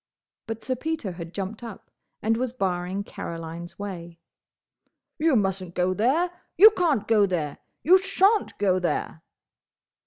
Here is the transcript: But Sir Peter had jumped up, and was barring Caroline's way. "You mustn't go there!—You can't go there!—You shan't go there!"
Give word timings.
But 0.47 0.63
Sir 0.63 0.73
Peter 0.75 1.11
had 1.11 1.31
jumped 1.31 1.61
up, 1.61 1.91
and 2.23 2.35
was 2.35 2.53
barring 2.53 3.03
Caroline's 3.03 3.77
way. 3.77 4.17
"You 5.19 5.35
mustn't 5.35 5.75
go 5.75 5.93
there!—You 5.93 6.71
can't 6.71 7.07
go 7.07 7.27
there!—You 7.27 7.99
shan't 7.99 8.57
go 8.57 8.79
there!" 8.79 9.21